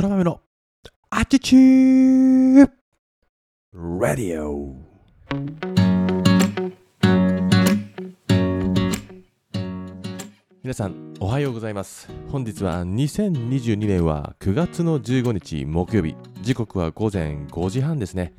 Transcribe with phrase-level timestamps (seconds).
[0.00, 0.40] 空豆の
[1.10, 2.70] アティチュー
[4.00, 4.74] ラディオ
[10.62, 12.08] 皆さんおはようございます。
[12.32, 16.16] 本日は2022年は9月の15日木曜日。
[16.40, 18.32] 時刻は午前5時半ですね。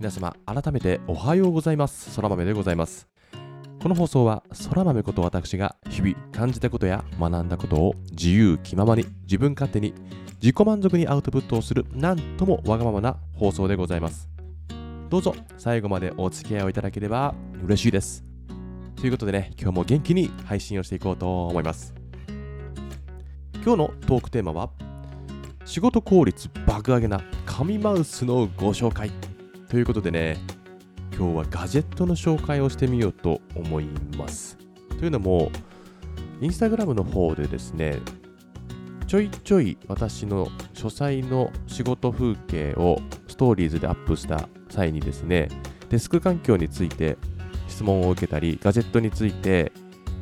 [0.00, 2.16] 皆様改めておはようございます。
[2.16, 3.13] 空豆でございます。
[3.84, 9.92] この放送は空豆こと私が日々感じたことや学んだことを自由気ままに自分勝手に
[10.40, 14.30] 自己満足にアウトプットをするなんともわがままな放送でございます。
[15.10, 18.24] どうぞ最後までお付き合いをいただければ嬉しいです。
[18.96, 21.92] ということでね今日も元気に配信をしていこうと思います。
[23.56, 24.70] 今日のトークテーマは
[25.66, 29.10] 仕事効率爆上げな紙マウスのご紹介。
[29.68, 30.38] ということでね
[31.16, 33.84] 今日はガジェットの紹介をしてみようと思い
[34.18, 34.58] ます。
[34.98, 35.52] というのも
[36.40, 38.00] インスタグラムの方でですね
[39.06, 45.48] ちょいちょい私の書斎の仕事風景をストーリーズでアップした際にですね
[45.88, 47.16] デスク環境について
[47.68, 49.72] 質問を受けたりガジェットについて、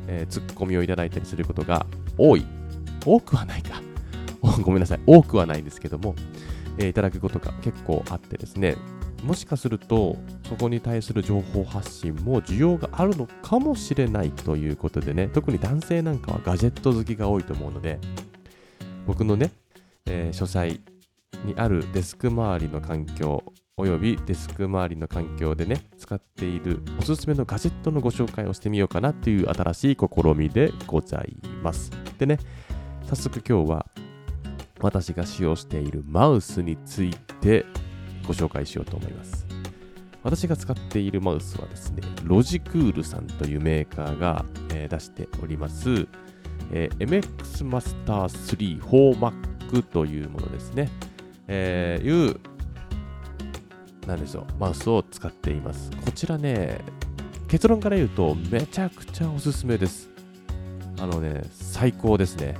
[0.07, 2.45] えー、ツッコミをいただいたりすることが多い。
[3.05, 3.81] 多くはないか。
[4.61, 4.99] ごめんなさい。
[5.07, 6.15] 多くはないんですけども、
[6.77, 8.75] えー、いただくことが結構あってですね
[9.23, 17.99] もしかするとそこに対する情報発信も需要があるのかもしれないということでね特に男性なんかはガジェット好きが多いと思うので
[19.07, 19.51] 僕のね、
[20.05, 20.81] えー、書斎
[21.45, 23.43] にあるデスク周りの環境
[23.75, 31.91] およびデスク周りの環境でね使っているおすすめのガジェットのご紹介をしてみようかなという新しい試みでございます。
[32.19, 32.37] でね
[33.05, 33.87] 早速今日は
[34.79, 37.65] 私が使用しているマウスについて
[38.25, 39.45] ご紹介しようと思います
[40.23, 46.07] 私が使っているマウスはですねロジクールさんというメーカーが、えー、出しております
[46.75, 50.89] えー、MX マスター3 4Mac というものですね、
[51.47, 52.39] えー、いう、
[54.07, 55.91] なんでしょう、マウスを使っています。
[56.03, 56.79] こちらね、
[57.47, 60.09] 結論から言うと、めちゃくちゃおすすめです。
[60.99, 62.55] あのね、最高ですね。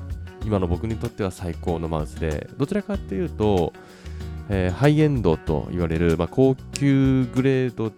[0.45, 3.73] 今の僕にとっては最高のマウスで、どちらかっていうと、
[4.49, 7.91] えー、ハイエンドと言われる、まあ、高級グレード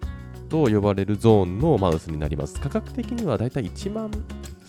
[0.48, 2.60] と呼ばれるゾーンのマウスになります。
[2.60, 4.10] 価格的にはだいたい1万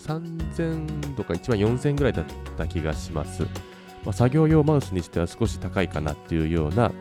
[0.06, 2.24] 3000とか1万4000ぐらいだっ
[2.56, 3.42] た気がします。
[4.04, 6.92] まあ、作業用マウスにしては少し高いかなっていうような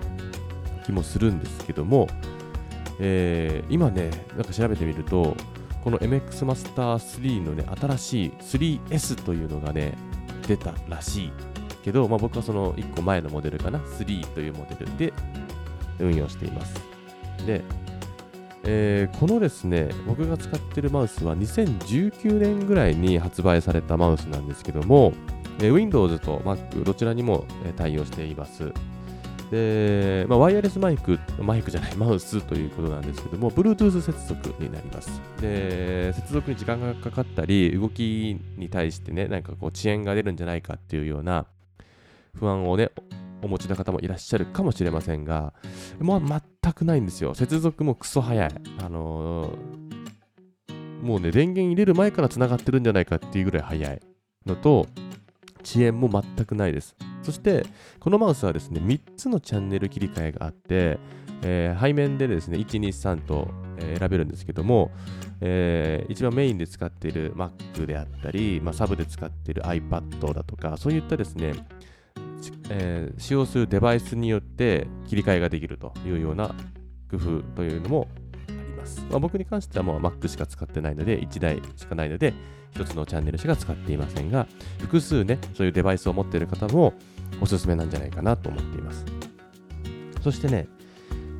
[0.85, 2.07] 気もするんですけども、
[2.99, 5.35] えー、今ね、なんか調べてみると、
[5.83, 9.93] この MX マスター3のね、新しい 3S というのがね、
[10.47, 11.31] 出たらしい
[11.87, 15.13] けど、まあ、僕はその1個前のモデルかな、3というモデルで
[15.99, 16.75] 運用しています。
[17.45, 17.61] で、
[18.65, 25.13] えー、このですね、僕が使ってるマウスは2019年ぐらいに発売されたマウスなんですけども、
[25.59, 27.45] えー、Windows と Mac どちらにも、
[27.77, 28.73] 対応しています。
[29.49, 35.21] で、まあ、ワイヤレスマイク、マイクじゃない、マウスということなんですけども、Bluetooth 接続になります。
[35.39, 41.45] で、接続に時間がかかったり、動きに対してね、なんかこう遅延が出るんじゃないかっていうような
[42.37, 42.91] 不安をね、
[43.41, 45.53] お持ちの方もいらっしゃるかもしれませんが、
[45.99, 47.33] もう全くないんですよ。
[47.35, 48.51] 接続もクソ早い。
[48.79, 54.01] あのー、もうね、電源入れる前から繋がってるんじゃないかっていうぐらい早い
[54.45, 54.87] のと、
[55.63, 56.95] 遅延も全くないです。
[57.23, 57.65] そして、
[57.99, 60.97] このマウスはですね、3つのチャンネル切り替えがあって、
[61.43, 63.49] えー、背面でですね、1、2、3と、
[63.79, 64.91] 選べるんですけども、
[65.41, 71.53] えー、一番メインで使っている Mac であったり、まあ、サブで使っている iPad だとか、そういったですね、
[72.69, 76.53] えー、使用するデバイスによって切り替えができるというような
[77.09, 78.07] 工夫というのも
[78.47, 79.05] あります。
[79.09, 82.33] まあ、僕に関してはもう Mac しか使ってないので、1台しかないので、
[82.73, 84.47] 1つのチャンネルしか使っていませんが、
[84.79, 86.93] 複数ね、そういうデバイスを持っている方も
[87.41, 89.05] おすすめなんじゃないかなと思っています。
[90.21, 90.67] そしてね、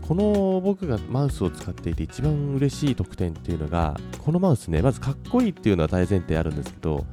[0.08, 7.06] この僕がマウスを使っていて一番嬉しい特典っていうのが、このマウスね、まずかっこいいっていうのは大前提あるんですけど、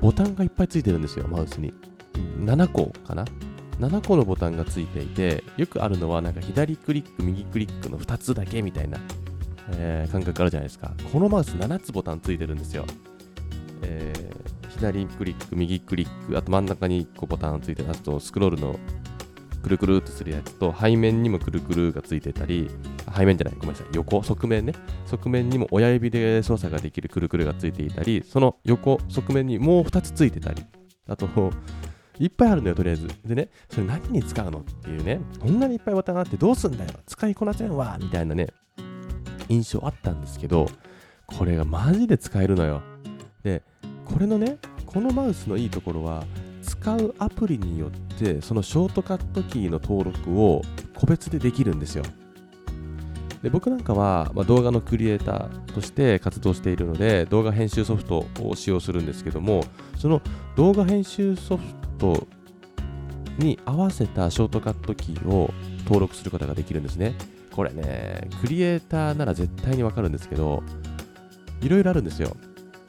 [0.00, 1.74] ボタンがいっぱいついてるんですよ、マウスに。
[2.14, 3.24] 7個かな
[3.78, 8.98] ？7個のボタンがついていてよくあるのはなんか左クリック右クリックの2つだけみたいな、
[9.72, 10.92] えー、感覚あるじゃないですか。
[11.12, 12.84] このマウス7つボタンついてるんですよ、
[13.82, 18.78] えー、左クリック右クリックあと真ん中に1個ボタンついてあとスクロールの
[19.62, 22.70] くるくるってするやつと背面にもくるくるがついてたり
[23.14, 23.86] 背面じゃないごめんなさい。
[23.94, 24.74] 横側面ね。
[25.06, 30.64] 側面にも親指で操作ができるくるくるがついていたりその横側面にもう2つついてたり。
[31.08, 31.28] あと
[32.20, 33.08] いっぱいあるのよ、とりあえず。
[33.24, 38.48] でね、それ何に使うのっていうね、こんなにいっぱいボタがあってどうすんだよ、使いこなせんわ、みたいなね、
[39.48, 40.66] 印象あったんですけど、
[41.26, 42.82] これがマジで使えるのよ。
[43.42, 43.62] で、
[44.04, 46.24] これのね、このマウスのいいところは、
[46.62, 50.62] 使使うアプリによってそのショートカットキーの登録を
[50.94, 52.04] 個別でできるんですよ
[53.42, 59.64] で僕なんかは、まあ、動画のクリエイターとして活動しているので動画編集ソフトを使用するんですけども
[59.98, 60.22] その
[60.56, 61.62] 動画編集ソフ
[62.00, 62.26] ト
[63.38, 65.52] に合わせたショートカットキーを
[65.84, 67.14] 登録することができるんですね
[67.52, 70.62] これねクリエイターなら絶対にわかるんですけど
[71.60, 72.36] いろいろあるんですよ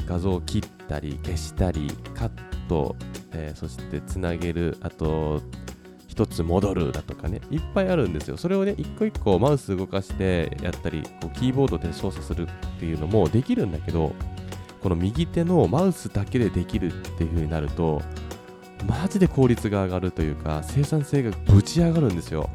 [0.05, 2.31] 画像を切ったり消したりカッ
[2.67, 2.95] ト、
[3.33, 5.41] えー、そしてつなげるあと
[6.11, 8.35] 一つ戻るだとかね、いっぱいあるんですよ。
[8.35, 14.13] それをね、一個一個マウス動かしてやったり、こうキーボードで操作するっていうのもできるんだけど、
[14.83, 18.01] この右手のマウスだけでできるっていう風になると、
[18.88, 22.50] マジで効率が上がるというか、生産性がぶち上がるんですよ。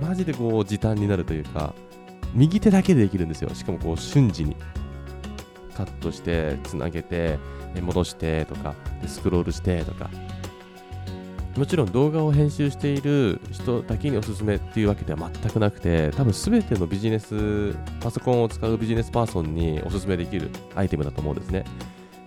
[0.00, 1.74] マジでこう時短になるというか、
[2.34, 3.50] 右手だけでできるんですよ。
[3.54, 4.56] しかもこう瞬時に。
[5.74, 7.38] カットして、つなげて、
[7.80, 8.74] 戻してとか、
[9.06, 10.10] スクロールしてとか、
[11.58, 21.64] もちろん動画を編集している人だけにおすすめっていうわけでは全くなくて多分全てのビジネスパソコンを使うビジネスパーソンにおすすめできるアイテムだと思うんですね、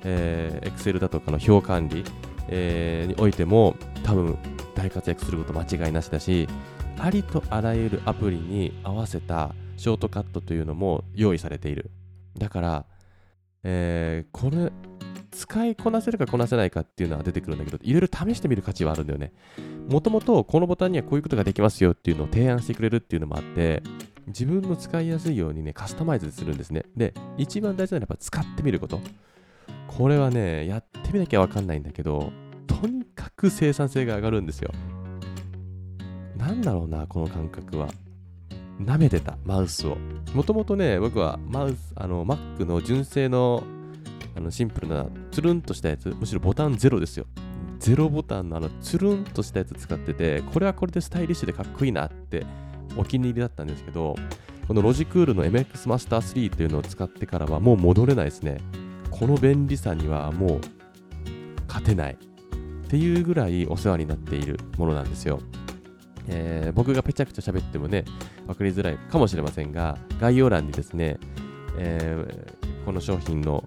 [0.04, 2.04] えー、Excel だとかの表管理、
[2.52, 4.38] えー、においても多分
[4.76, 6.48] 大活躍すること間違いなしだし
[7.00, 11.90] ありとあらゆるアプリに合わせたショートカットというのも用意されている
[12.38, 12.86] だから、
[13.64, 14.72] えー、これ
[15.32, 19.32] 使いこなせるかこなせないかっていうのは出てくるんだけど、いろいろ試してみる価値はあるんだよね。
[19.90, 23.82] もともとこのボタンにはこういうことができますよっていうのを提案してくれるっていうのもあって、
[24.28, 26.84] 自分の使いやすいようにね、カスタマイズするんですね。
[26.96, 29.00] で、一番大事なのはやっぱ使ってみること。
[29.98, 32.32] これはね、やってみなきゃわかんないんだけど、
[32.68, 34.72] とにかく生産性が上がるんですよ。
[36.38, 37.90] なんだろうな、この感覚は。
[38.80, 39.98] 舐めてた、マウスを。
[40.34, 43.64] もともとね、僕はマウス、あの、Mac の純正の
[44.36, 47.26] あのシンプルなつるんとしたやつ、むしろボタンゼロですよ。
[47.80, 52.46] ゼロボタンのあのつるんとしたやつ使ってて、これはこれでスタイリッシュでかっこいいなって
[52.96, 54.16] お気に入りだったんですけど、
[54.68, 58.60] このロジクールの MX マスター3っていうのを使ってからはもう戻れないですね。
[59.22, 60.62] この便利さにはもう
[61.68, 65.40] 勝てないっていうぐらいお世話になっているものなんですよ。
[66.28, 68.04] えー、僕がぺちゃくちゃ喋ってもね、
[68.48, 71.20] 分かりづらいかもしれませんが、概要欄にですね、
[71.78, 73.64] えー、この商品の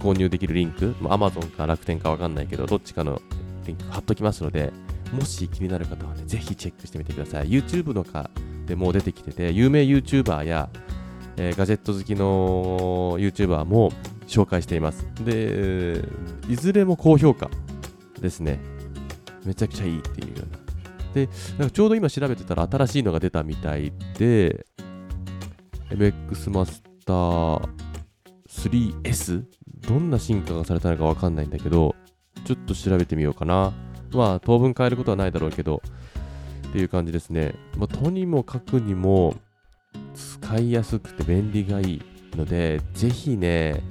[0.00, 3.22] 購入できるリンク、Amazon か楽天かわかんないけど、どっちかの
[3.66, 4.70] リンク貼っときますので、
[5.14, 7.48] もし気になる方はね、ぜひチェックしてみてください。
[7.48, 8.28] YouTube のか
[8.66, 10.68] でも出てきてて、有名 YouTuber や、
[11.38, 13.90] えー、ガジェット好きの YouTuber も
[14.26, 15.06] 紹介しています。
[15.24, 16.04] で、
[16.48, 17.50] いずれも高評価
[18.20, 18.60] ですね。
[19.44, 20.58] めちゃくちゃいいっていうような。
[21.14, 21.28] で、
[21.58, 24.66] なんかちょうど今調べてたら新しいのが出たみたいで、
[25.90, 27.68] MX マスター
[28.48, 29.44] 3S
[29.88, 31.94] どんな進化がされたのかわかんないんだけど、
[32.44, 33.72] ちょっと調べてみようかな。
[34.12, 35.82] まあ、当分変えることはないだろうけど、
[36.68, 37.54] っていう感じですね。
[37.76, 39.34] まあ、とにもかくにも、
[40.14, 42.02] 使いやすくて便利がいい
[42.36, 43.82] ので、ぜひね、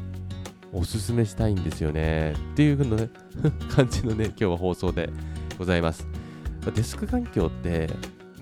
[0.73, 2.33] おすすめしたいんですよね。
[2.53, 3.09] っていう風のね、
[3.69, 5.09] 感じのね、今日は放送で
[5.57, 6.07] ございます。
[6.73, 7.87] デスク環境って、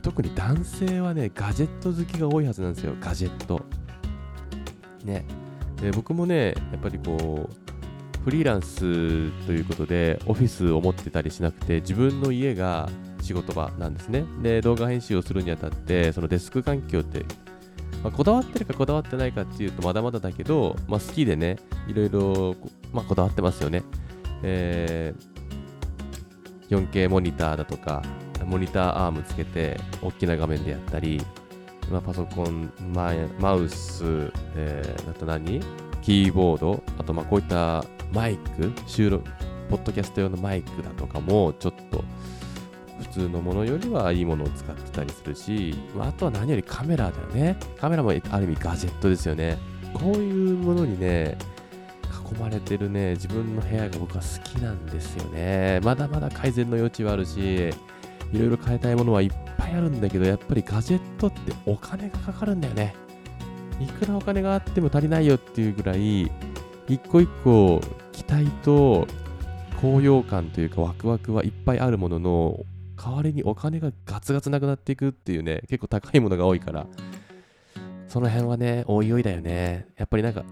[0.02, 3.62] 特に男性はね、ガジェット好きが多いはずなんですよ、ガジェット。
[5.04, 5.26] ね。
[5.82, 8.80] で僕もね、やっぱりこう、フリーランス
[9.46, 12.88] ということで、オフィスを持ってたりしなくて、自分の家が
[13.22, 14.24] 仕事場なんですね。
[14.42, 17.26] で、動画編集をするにあたって、そのデスク環境って、
[18.04, 22.56] まあ、こだわってるかこだわってないかっていうとまだまだだけど、まあ、好きでね、いろいろ、
[22.92, 23.84] まあ、こだわってますよね。
[24.44, 28.02] えー、4K モニターだとか、
[28.46, 31.22] モニターアームつけて、大きな画面でやったり、
[31.92, 35.62] まあ、パソコン、ママウス、えー、あと何？
[36.02, 39.24] キーボード、あとまあこういったマイク、収録、
[39.70, 42.04] ポッドキャスト用のマイクだとかも、ちょっと
[43.02, 47.58] 普通のものよりはいいものを使ってたりするし、まあ、あとは何よりカメラだよね。
[47.80, 49.58] カメラもある意味ガジェットですよね。
[49.94, 51.38] こういうものにね、
[52.34, 55.82] 囲まれてるね、自分の部屋が僕は好きなんですよね。
[55.84, 57.70] まだまだ改善の余地はあるし、
[58.32, 62.96] いろいろ変えたいものはいっぱいあるんだけど、やっぱりガジェットってお金がかかるんだよね。
[63.80, 66.32] いくらお金があっても足りないよっていうぐらい、
[66.88, 67.82] 一個一個
[68.12, 69.08] 期待と
[69.82, 72.60] 高揚感というかワクワクはいっぱいあるものの、
[73.04, 76.86] 代わりにお金がガツガツなくなっていくっていうね、結構高いものが多いから、
[78.08, 79.88] その辺はね、おいおいだよね。
[79.98, 80.44] やっぱりなんか、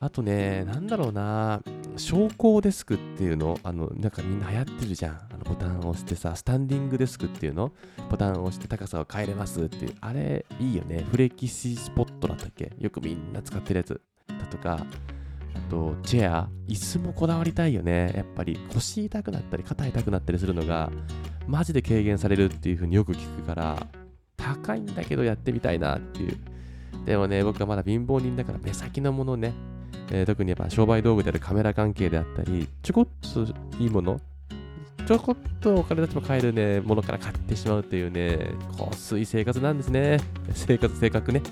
[0.00, 1.62] あとね、なんだろうな、
[1.96, 5.14] 昇降デスクっていうの、あの、なんかみんな流行ってるじゃん。
[5.14, 7.72] あのボタンを押してさ、スタンディングデスクっていうの、
[8.10, 11.04] ボタンを押して高さを変えれますっていう、あれいいよね。
[11.10, 12.72] フレキシスポットだったっけ？
[12.78, 14.00] よくみんな使ってるやつ。
[14.28, 14.84] だとか、
[15.54, 20.92] あとチェア椅子もこだわりたいよねやっぱり腰痛くなったり肩痛くなったりするのが
[21.46, 23.86] マジで軽減されるっていう風によく聞くから
[24.36, 26.36] 高いんだけどやってみたいなっていう
[27.04, 29.52] でもね僕はまだ貧乏人だから目先のものね、
[30.10, 33.46] えー、特にやっぱ商売道具であるカメラ関係であったりちょこっと
[33.78, 34.20] いいもの
[35.06, 40.18] ちょこっとお金たちも買えるね、ものから買ってしまうっていうね、こすい生活なんですね。
[40.52, 41.42] 生活、性格ね。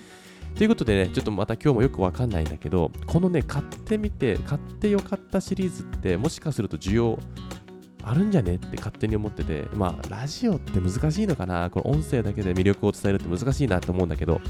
[0.57, 7.17] ということでね、ちょっとまた今日もよくわかんないんだけど、このね、買ってみて、買ってよかったシリーズって、もしかすると需要
[8.05, 8.57] あるんじゃね？
[8.57, 11.71] って勝手に思ってて、まあ、ラジオって難しいのかな？
[11.71, 14.41] この音声だけで魅力を伝えるって難しいなと思うんだけど、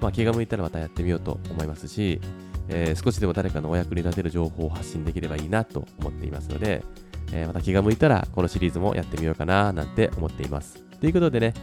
[0.00, 2.20] まあ、気が向いたらまたやってみようと思いますし、
[2.68, 6.84] えー、少しでも誰かのお役に立てる情報を発信できればいいなと思っていますので、
[7.32, 10.82] えー、また気が向いたらこのシリーズもやってみようかななんて思っています。
[11.00, 11.54] ということでね、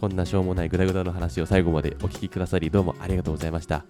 [0.00, 3.84] こんなしょうもないグダグダの話を最後までお聞きくださりどうもありがとうございました。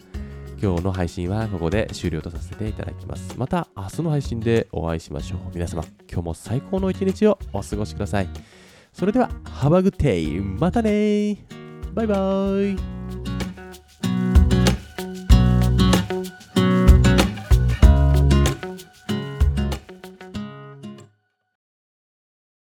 [0.61, 3.39] 今日の配信はここで終了とさせていただきます。
[3.39, 5.39] また明日の配信でお会いしましょう。
[5.55, 8.29] 皆様、今日も最高の一日をお過ごしください。
[8.93, 11.45] それでは、ハバグテイまたね
[11.95, 13.34] バイバーイ